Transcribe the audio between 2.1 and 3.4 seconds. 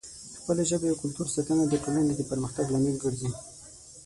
د پرمختګ لامل ګرځي.